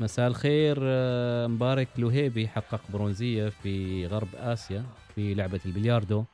[0.00, 6.24] مساء الخير آه، مبارك لوهيبي حقق برونزية في غرب آسيا في لعبة البلياردو.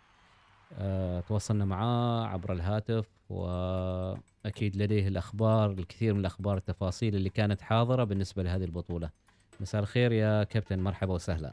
[0.79, 8.05] آه، تواصلنا معاه عبر الهاتف وأكيد لديه الأخبار الكثير من الأخبار التفاصيل اللي كانت حاضرة
[8.05, 9.11] بالنسبة لهذه البطولة.
[9.61, 11.51] مساء الخير يا كابتن مرحبا وسهلا.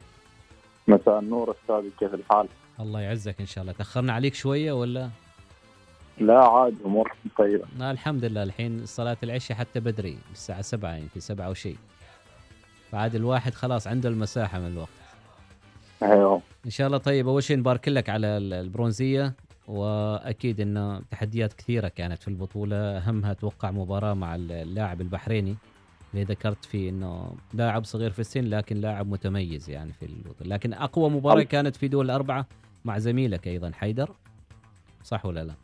[0.88, 2.48] مساء النور أستاذ كيف الحال؟
[2.80, 3.72] الله يعزك إن شاء الله.
[3.72, 5.10] تأخرنا عليك شوية ولا؟
[6.18, 7.90] لا عاد امور طيبة.
[7.90, 8.42] الحمد لله.
[8.42, 11.76] الحين صلاة العشاء حتى بدري الساعة سبعة يمكن سبعة وشيء.
[12.92, 14.88] فعاد الواحد خلاص عنده المساحة من الوقت.
[16.02, 16.40] أيوه.
[16.64, 19.34] إن شاء الله طيب أول شيء نبارك لك على ال- البرونزية
[19.68, 22.76] وأكيد انه تحديات كثيرة كانت في البطولة.
[22.76, 25.56] أهمها أتوقع مباراة مع اللاعب البحريني.
[26.14, 30.50] اللي ذكرت فيه إنه لاعب صغير في السن لكن لاعب متميز يعني في البطولة.
[30.54, 31.42] لكن أقوى مباراة.
[31.42, 32.46] كانت في دول الأربعة
[32.84, 34.10] مع زميلك أيضا حيدر.
[35.04, 35.54] صح ولا لا؟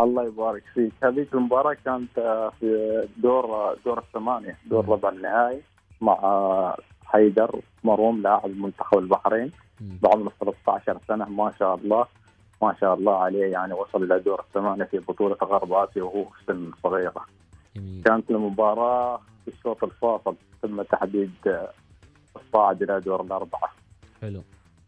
[0.00, 0.92] الله يبارك فيك.
[1.04, 2.10] هذيك المباراة كانت
[2.60, 4.88] في دور دور الثمانية دور.
[4.88, 5.60] ربع النهائي.
[6.04, 9.50] مع حيدر مروم لاعب منتخب البحرين.
[9.80, 11.28] بعمر 13 سنة.
[11.28, 12.06] ما شاء الله
[12.62, 16.44] ما شاء الله عليه يعني وصل إلى دور الثمانية في بطولة غرب آسيا وهو في
[16.46, 17.24] سن صغيرة.
[17.76, 18.02] جميل.
[18.04, 21.32] كانت المباراة في الشوط الفاصل تم تحديد
[22.36, 23.70] الصاعد إلى دور الأربعة.
[24.20, 24.42] حلو.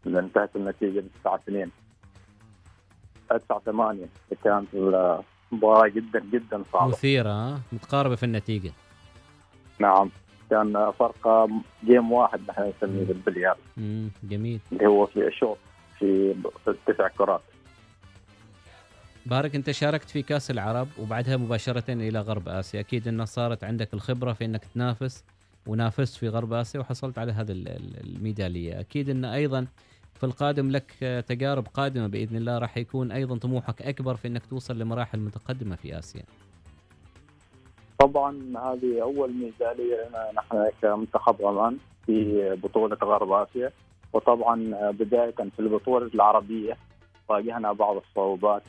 [0.07, 1.71] انتهت النتيجة 9 2
[3.29, 4.05] 9 8
[4.43, 6.87] كانت المباراة جدا جدا صعبة.
[6.87, 8.71] مثيرة؟ متقاربة في النتيجة.
[9.79, 10.09] نعم.
[10.49, 11.49] كان فرق
[11.85, 13.61] جيم واحد نحن نسميه بالبلياردو.
[13.77, 14.09] مم.
[14.23, 14.59] جميل.
[14.71, 15.57] اللي هو في الشوط
[15.99, 16.35] في
[16.67, 17.41] التسع كرات.
[19.25, 22.79] بارك انت شاركت في كأس العرب وبعدها مباشرة إلى غرب آسيا.
[22.79, 25.23] أكيد أنه صارت عندك الخبرة في إنك تنافس
[25.67, 28.79] ونافست في غرب آسيا وحصلت على هذه ال- ال- الميدالية.
[28.79, 29.67] أكيد أنه أيضا
[30.13, 30.91] في القادم لك
[31.27, 35.99] تجارب قادمة بإذن الله راح يكون أيضا طموحك أكبر في إنك توصل لمراحل متقدمة في
[35.99, 36.23] آسيا.
[37.99, 43.71] طبعا هذه أول ميداليه لنا نحن كمنتخب عمان في بطولة غرب آسيا.
[44.13, 44.55] وطبعا
[44.91, 46.77] بداية في البطولة العربية
[47.29, 48.63] واجهنا بعض الصعوبات.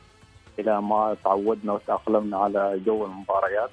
[0.58, 3.70] إلى ما تعودنا وتأقلمنا على جو المباريات.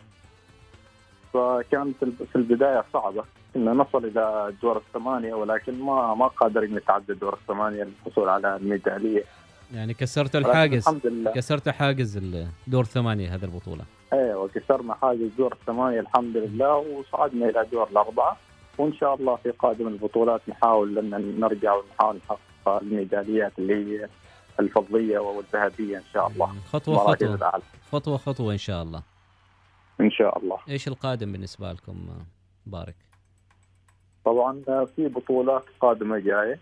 [1.33, 3.23] فكانت في البداية صعبة.
[3.55, 9.23] ان نصل إلى دور الثمانية ولكن ما ما قادرين نتعدى دور الثمانية للحصول على الميداليه
[9.73, 10.87] يعني كسرت الحاجز.
[10.87, 11.31] الحمد لله.
[11.31, 12.19] كسرت حاجز
[12.67, 13.83] دور ثمانيه هذه البطولة.
[14.13, 18.37] أيوه كسرنا حاجز دور الثمانية الحمد لله وصعدنا إلى دور الأربعة
[18.77, 24.09] وإن شاء الله في قادم البطولات نحاول أن نرجع ونحاول نحقق الميداليات اللي هي
[24.59, 26.49] الفضيه والذهبية إن شاء الله.
[26.67, 27.35] خطوة خطوة.
[27.35, 27.63] الأعلى.
[27.91, 29.03] خطوة خطوة إن شاء الله.
[30.01, 30.57] إن شاء الله.
[30.69, 32.25] إيش القادم بالنسبة لكم آه،
[32.65, 32.95] بارك
[34.25, 34.61] طبعا
[34.95, 36.59] في بطولات قادمة جاية.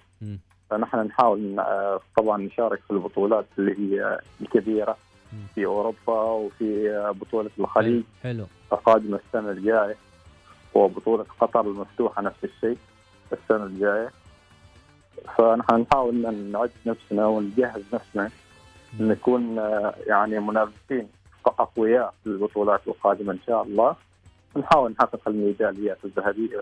[0.69, 4.97] فنحن نحاول آه، طبعا نشارك في البطولات اللي هي الكبيرة.
[5.55, 8.03] في أوروبا وفي آه، بطولة الخليج.
[8.23, 8.45] حلو.
[8.85, 9.95] قادمه السنة الجاية.
[10.73, 12.77] وبطولة قطر المفتوحة نفس الشيء
[13.33, 14.11] السنة الجاية.
[15.37, 18.29] فنحن نحاول أن نعد نفسنا ونجهز نفسنا
[18.99, 21.07] نكون آه، يعني منافسين
[21.45, 23.95] أقوياء في البطولات القادمة إن شاء الله.
[24.57, 26.61] نحاول نحقق الميداليات الذهبية.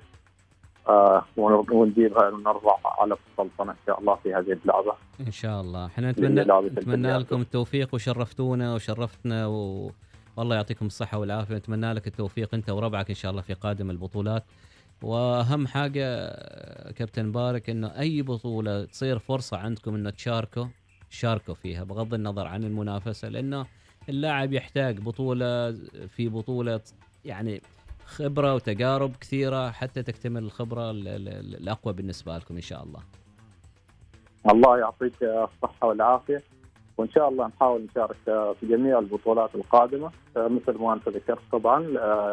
[0.87, 4.93] آه ون- ونجيبها ونرفع على السلطنة إن شاء الله في هذه اللعبة.
[5.19, 5.85] إن شاء الله.
[5.85, 7.17] إحنا نتمنى نتمنى.
[7.17, 9.91] لكم التوفيق وشرفتونا وشرفتنا و...
[10.37, 11.55] والله يعطيكم الصحة والعافية.
[11.55, 14.43] نتمنى لك التوفيق أنت وربعك إن شاء الله في قادم البطولات.
[15.01, 20.65] وأهم حاجة آه، كابتن بارك إنه أي بطولة تصير فرصة عندكم إنه تشاركوا
[21.09, 23.65] شاركوا فيها بغض النظر عن المنافسة لأنه
[24.09, 25.71] اللاعب يحتاج بطولة
[26.07, 26.79] في بطولة
[27.25, 27.61] يعني
[28.11, 32.99] خبرة وتجارب كثيرة حتى تكتمل الخبرة ال- ال- الأقوى بالنسبة لكم إن شاء الله.
[34.51, 36.41] الله يعطيك الصحة والعافية
[36.97, 38.15] وإن شاء الله نحاول نشارك
[38.59, 40.11] في جميع البطولات القادمة.
[40.37, 41.79] مثل ما أنت ذكرت طبعا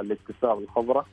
[0.03, 1.05] لاكتساب الخبرة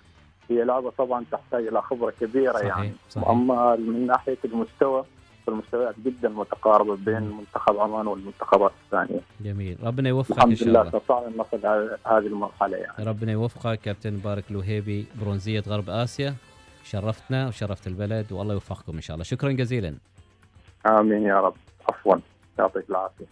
[0.50, 2.92] هي لعبة طبعا تحتاج إلى خبرة كبيرة صحيح، يعني.
[3.09, 3.28] صحيح.
[3.30, 5.06] أما من ناحية المستوى
[5.48, 9.22] فالمستويات جدا متقاربة بين منتخب عمان والمنتخبات الثانية.
[9.42, 9.78] جميل.
[9.84, 10.98] ربنا يوفقك الحمد شاء لله الله.
[10.98, 13.06] استطعنا أن نصل على هذه المرحلة يعني.
[13.06, 16.36] ربنا يوفقك كابتن بارك الوهيبي برونزية غرب آسيا.
[16.84, 19.24] شرفتنا وشرفت البلد والله يوفقكم إن شاء الله.
[19.24, 19.96] شكرا جزيلا.
[20.88, 21.56] آمين يا رب.
[21.90, 22.16] عفوا.
[22.59, 23.26] يعطيك العافية.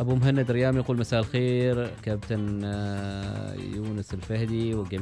[0.00, 4.98] أبو مهند ريام يقول مساء الخير كابتن آه، يونس الفهدي وجميع